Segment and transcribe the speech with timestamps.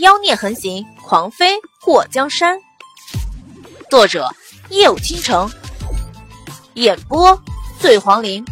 [0.00, 2.60] 妖孽横行，狂飞过江山。
[3.88, 4.28] 作者：
[4.68, 5.50] 夜舞倾城，
[6.74, 7.42] 演播：
[7.80, 8.44] 醉黄林。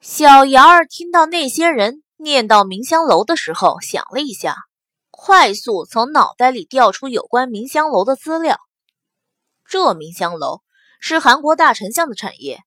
[0.00, 4.56] 小瑶儿听到那些人念到明香楼的时候，想了一下，
[5.12, 8.58] 快速从脑袋里调出有关明香楼的资料。
[9.64, 10.62] 这明香楼
[10.98, 12.64] 是韩国大丞相的产业，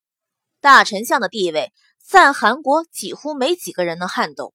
[0.61, 4.54] 大丞相的地位在韩国几乎没几个人能撼动。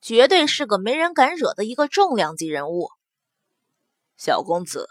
[0.00, 2.88] 绝对是个没人敢惹的一个重量级人物。
[4.16, 4.88] 小公子，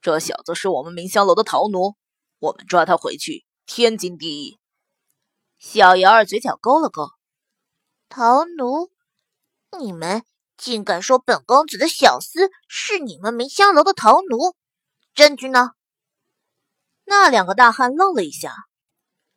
[0.00, 1.94] 这小子是我们明香楼的逃奴，
[2.38, 4.58] 我们抓他回去天经地义。
[5.58, 7.08] 小姚儿嘴角勾了勾，
[8.08, 8.90] 逃奴？
[9.78, 10.22] 你们
[10.56, 14.54] 竟敢说本公子的小厮是你们明香楼的逃奴？
[15.14, 15.72] 证据呢？
[17.04, 18.54] 那两个大汉愣了一下，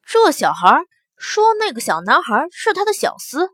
[0.03, 0.85] 这小孩
[1.17, 3.49] 说那个小男孩是他的小厮。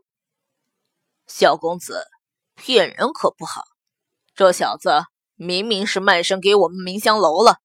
[1.26, 2.06] 小公子，
[2.54, 3.64] 骗人可不好。
[4.34, 7.58] 这小子明明是卖身给我们明香楼了。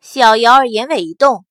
[0.00, 1.46] 小瑶儿眼尾一动，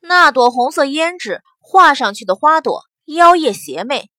[0.00, 4.10] 那朵红色胭脂画上去的花朵妖艳邪魅，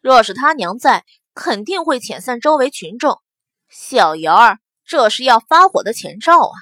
[0.00, 1.04] 若是他娘在，
[1.34, 3.20] 肯定会遣散周围群众。
[3.68, 6.54] 小瑶儿这是要发火的前兆啊！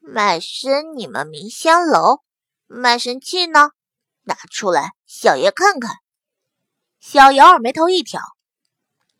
[0.00, 2.22] 卖身你们明香楼，
[2.66, 3.70] 卖身契呢？
[4.22, 5.96] 拿出来，小爷看看。
[7.00, 8.20] 小瑶儿眉头一挑，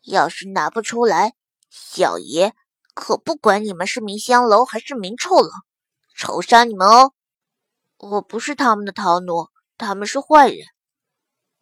[0.03, 1.33] 要是拿不出来，
[1.69, 2.53] 小爷
[2.93, 5.49] 可不管你们是明香楼还是明臭楼，
[6.15, 7.13] 仇杀你们哦！
[7.97, 10.59] 我不是他们的逃奴，他们是坏人。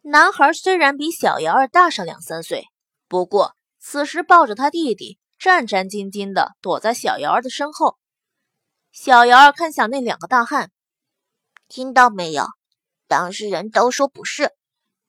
[0.02, 2.66] 男孩虽然比小瑶儿大上两三岁，
[3.06, 7.96] 不过此时抱着他弟弟，战战兢兢的躲在小瑶儿的身后。
[8.90, 10.72] 小瑶儿看向那两个大汉，
[11.68, 12.44] 听到没有？
[13.06, 14.52] 当事人都说不是，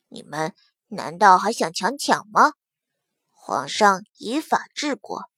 [0.07, 0.53] 你们。
[0.89, 2.53] 难道还想强抢吗？
[3.29, 5.29] 皇上以法治国，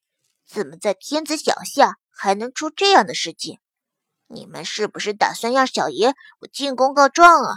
[0.47, 3.59] 怎么在天子脚下还能出这样的事情？
[4.27, 7.55] 你们是不是打算让小爷我进宫告状啊？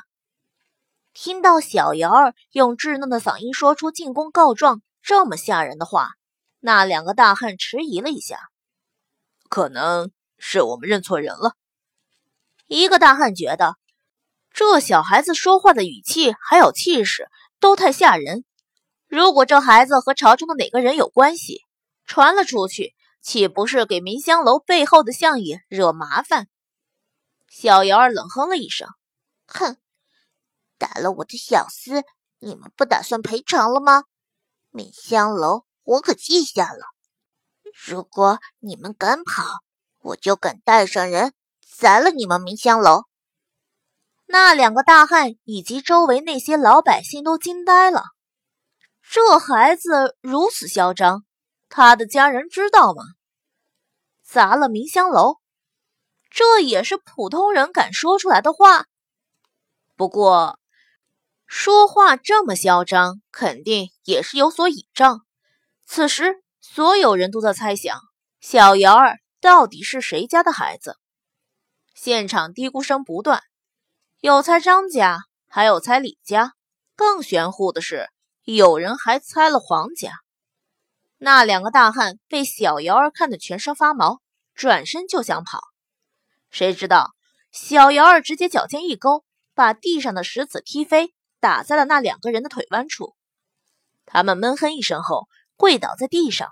[1.13, 6.11] 听到小瑶儿用稚嫩的嗓音说出“进宫告状”这么吓人的话，
[6.59, 8.41] 那两个大汉迟疑了一下，
[9.49, 11.55] 可能是我们认错人了。
[12.67, 13.77] 一个大汉觉得，
[14.51, 17.29] 这小孩子说话的语气还有气势。
[17.65, 18.45] 都太吓人！
[19.09, 21.63] 如果这孩子和朝中的哪个人有关系，
[22.05, 26.49] 传了出去，岂不是给明香楼背后的相爷惹麻烦？
[27.49, 28.87] 小瑶儿冷哼了一声
[29.49, 29.79] ：“哼，
[30.77, 32.05] 打了我的小厮，
[32.39, 34.05] 你们不打算赔偿了吗？
[34.69, 36.85] 明香楼我可记下了，
[37.87, 39.43] 如果你们敢跑，
[40.03, 41.33] 我就敢带上人
[41.67, 43.05] 砸了你们明香楼。”
[44.27, 48.03] 那两个大汉以及周围那些老百姓都惊呆了。
[49.03, 51.25] 这孩子如此嚣张，
[51.69, 53.03] 他的家人知道吗？
[54.23, 55.37] 砸了明香楼，
[56.31, 58.87] 这也是普通人敢说出来的话。
[59.95, 60.59] 不过，
[61.47, 65.27] 说话这么嚣张，肯定也是有所倚仗。
[65.85, 68.01] 此时，所有人都在猜想：
[68.41, 70.99] 小瑶儿到底是谁家的孩子？
[71.95, 73.43] 现场嘀咕声不断。
[74.25, 75.19] 有猜张家，
[75.51, 76.55] 还有猜李家，
[76.97, 78.09] 更玄乎的是，
[78.45, 80.13] 有人还猜了黄家。
[81.19, 84.23] 那两个大汉被小瑶儿看得全身发毛，
[84.55, 85.61] 转身就想跑。
[86.49, 87.11] 谁知道
[87.53, 93.15] 小瑶儿直接脚尖一勾，把地上的石子踢飞，打在了那两个人的腿弯处。
[94.07, 96.49] 他们闷哼一声后，跪倒在地上，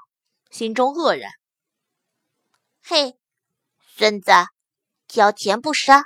[0.51, 1.31] 心中愕然
[2.85, 3.17] ：“嘿，
[3.97, 4.31] 孙子，
[5.09, 6.05] 交钱不杀！”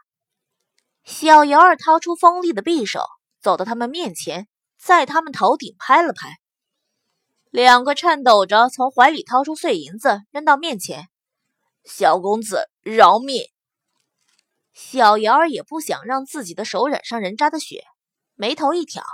[1.06, 3.00] 小瑶儿掏出锋利的匕首，
[3.40, 6.40] 走到他们面前，在他们头顶拍了拍。
[7.50, 11.08] 两个颤抖着从怀里掏出碎银子，扔到面前。
[11.84, 13.44] 小公子饶命！
[14.74, 17.84] 小瑶儿也不想让自己的手染上人渣的血，
[18.34, 19.04] 眉头一挑：“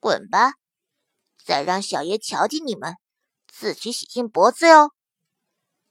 [0.00, 0.54] 滚吧，
[1.44, 2.94] 再让小爷瞧见你们，
[3.52, 4.92] 自己洗净脖子哟！”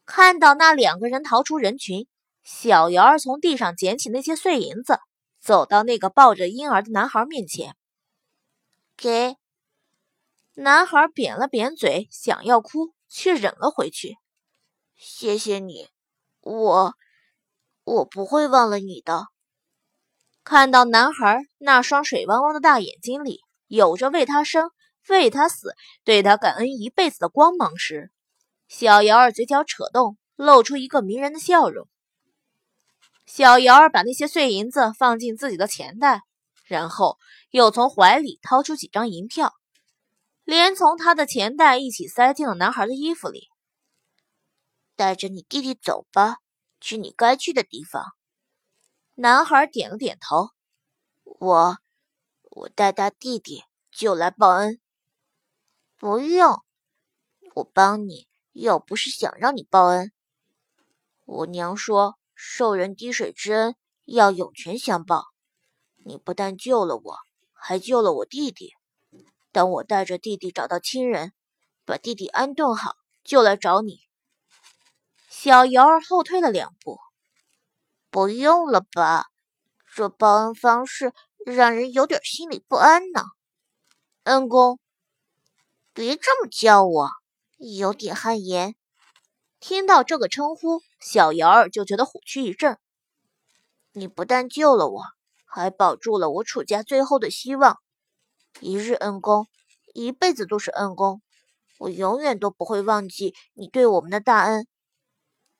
[0.04, 2.08] 看到那两个人逃出人群。
[2.45, 5.00] 小瑶儿从地上捡起那些碎银子，
[5.42, 7.75] 走到那个抱着婴儿的男孩面前，
[8.95, 9.36] 给
[10.53, 14.18] 男孩扁了扁嘴，想要哭，却忍了回去。
[14.95, 15.89] 谢谢你，
[16.42, 16.94] 我
[17.83, 19.25] 我不会忘了你的。
[20.44, 24.69] 看到男孩那双水汪汪的大眼睛里有着为他生、
[25.09, 28.12] 为他死、对他感恩一辈子的光芒时，
[28.68, 31.89] 小瑶儿嘴角扯动，露出一个迷人的笑容。
[33.25, 36.22] 小瑶儿把那些碎银子放进自己的钱袋，
[36.63, 37.18] 然后
[37.50, 39.54] 又从怀里掏出几张银票。
[40.44, 43.50] 连同他的钱袋一起塞进了男孩的衣服里。
[44.95, 46.38] 带着你弟弟走吧，
[46.80, 48.13] 去你该去的地方。
[49.16, 50.50] 男孩点了点头。
[51.24, 51.77] 我，
[52.44, 54.80] 我带他弟弟就来报恩。
[55.98, 56.63] 不用，
[57.56, 60.12] 我帮你又不是想让你报恩。
[61.25, 65.26] 我娘说，受人滴水之恩要涌泉相报。
[66.06, 67.18] 你不但救了我，
[67.54, 68.74] 还救了我弟弟。
[69.52, 71.34] 等我带着弟弟找到亲人，
[71.86, 74.02] 把弟弟安顿好，就来找你。
[75.30, 77.00] 小瑶儿后退了两步。
[78.12, 79.28] 不用了吧？
[79.96, 81.14] 这报恩方式
[81.46, 83.24] 让人有点心里不安呢。
[84.24, 84.80] 恩公，
[85.94, 87.10] 别这么叫我，
[87.58, 88.76] 有点汗颜。
[89.60, 92.77] 听到这个称呼，小瑶儿就觉得虎躯一震。
[93.94, 95.01] 你不但救了我，
[95.45, 97.80] 还保住了我楚家最后的希望。
[98.59, 99.47] 一日恩公，
[99.94, 101.21] 一辈子都是恩公。
[101.77, 104.65] 我永远都不会忘记你对我们的大恩。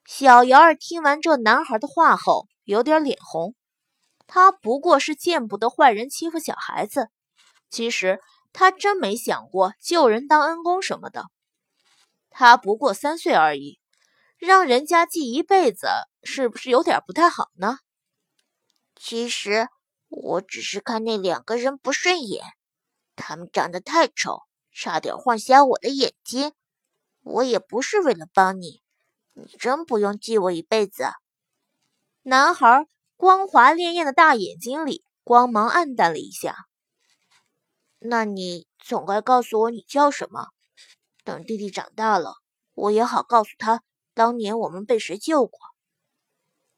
[0.05, 3.53] 小瑶儿听完这男孩的话后，有点脸红。
[4.27, 7.09] 他不过是见不得坏人欺负小孩子，
[7.69, 8.19] 其实
[8.53, 11.25] 他真没想过救人当恩公什么的。
[12.29, 13.79] 他不过三岁而已，
[14.37, 15.87] 让人家记一辈子，
[16.23, 17.79] 是不是有点不太好呢？
[18.95, 19.67] 其实
[20.07, 22.43] 我只是看那两个人不顺眼。
[23.15, 24.41] 他们长得太丑，
[24.71, 26.53] 差点晃瞎我的眼睛。
[27.21, 28.81] 我也不是为了帮你，
[29.33, 31.05] 你真不用记我一辈子。
[32.23, 36.67] 男孩光滑潋滟的大眼睛里光芒暗淡了一下。
[37.99, 40.49] 那你总该告诉我你叫什么，
[41.23, 42.35] 等弟弟长大了，
[42.73, 43.81] 我也好告诉他
[44.15, 45.59] 当年我们被谁救过。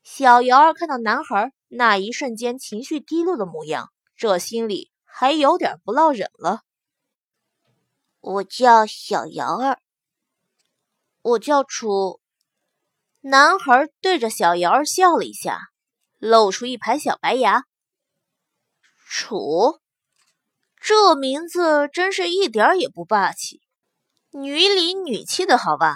[0.03, 4.91] 小瑶儿看到男孩那一瞬间情绪低落的模样，这心里。
[5.19, 6.61] 还有点不落忍了。
[8.19, 9.79] 我叫小瑶儿，
[11.23, 12.21] 我叫楚。
[13.21, 15.71] 男孩对着小瑶儿笑了一下，
[16.19, 17.63] 露出一排小白牙。
[19.07, 19.79] 楚，
[20.79, 23.63] 这名字真是一点也不霸气，
[24.29, 25.95] 女里女气的好吧？